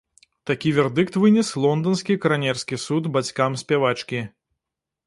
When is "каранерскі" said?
2.25-2.83